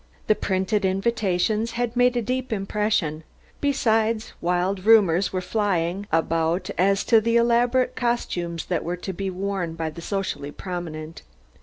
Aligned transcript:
The 0.25 0.33
printed 0.33 0.83
invitations 0.83 1.73
had 1.73 1.95
made 1.95 2.17
a 2.17 2.23
deep 2.23 2.51
impression; 2.51 3.23
besides, 3.59 4.33
wild 4.41 4.83
rumors 4.83 5.31
were 5.31 5.41
flying 5.41 6.07
about 6.11 6.71
as 6.75 7.03
to 7.03 7.21
the 7.21 7.35
elaborate 7.35 7.95
costumes 7.95 8.65
that 8.65 8.83
were 8.83 8.97
to 8.97 9.13
be 9.13 9.29
worn 9.29 9.75
by 9.75 9.91
the 9.91 10.01
socially 10.01 10.49
prominent. 10.51 11.21